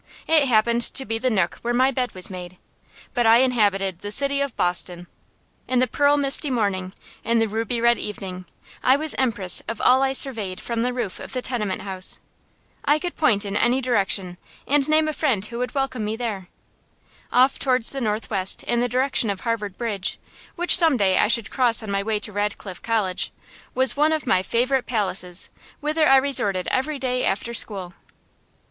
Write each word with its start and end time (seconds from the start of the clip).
It 0.25 0.47
happened 0.47 0.81
to 0.95 1.05
be 1.05 1.19
the 1.19 1.29
nook 1.29 1.59
where 1.61 1.75
my 1.75 1.91
bed 1.91 2.15
was 2.15 2.31
made, 2.31 2.57
but 3.13 3.27
I 3.27 3.37
inhabited 3.37 3.99
the 3.99 4.11
City 4.11 4.41
of 4.41 4.55
Boston. 4.57 5.05
In 5.67 5.77
the 5.77 5.85
pearl 5.85 6.17
misty 6.17 6.49
morning, 6.49 6.93
in 7.23 7.37
the 7.37 7.47
ruby 7.47 7.79
red 7.79 7.99
evening, 7.99 8.47
I 8.81 8.95
was 8.95 9.13
empress 9.19 9.61
of 9.67 9.79
all 9.79 10.01
I 10.01 10.13
surveyed 10.13 10.59
from 10.59 10.81
the 10.81 10.91
roof 10.91 11.19
of 11.19 11.33
the 11.33 11.41
tenement 11.43 11.83
house. 11.83 12.19
I 12.83 12.97
could 12.97 13.15
point 13.15 13.45
in 13.45 13.55
any 13.55 13.79
direction 13.79 14.39
and 14.65 14.89
name 14.89 15.07
a 15.07 15.13
friend 15.13 15.45
who 15.45 15.59
would 15.59 15.75
welcome 15.75 16.03
me 16.03 16.15
there. 16.15 16.47
Off 17.31 17.59
towards 17.59 17.91
the 17.91 18.01
northwest, 18.01 18.63
in 18.63 18.81
the 18.81 18.89
direction 18.89 19.29
of 19.29 19.41
Harvard 19.41 19.77
Bridge, 19.77 20.17
which 20.55 20.75
some 20.75 20.97
day 20.97 21.19
I 21.19 21.27
should 21.27 21.51
cross 21.51 21.83
on 21.83 21.91
my 21.91 22.01
way 22.01 22.17
to 22.21 22.31
Radcliffe 22.33 22.81
College, 22.81 23.31
was 23.75 23.95
one 23.95 24.13
of 24.13 24.25
my 24.25 24.41
favorite 24.41 24.87
palaces, 24.87 25.51
whither 25.79 26.07
I 26.09 26.17
resorted 26.17 26.67
every 26.71 26.97
day 26.97 27.23
after 27.23 27.53
school. 27.53 27.93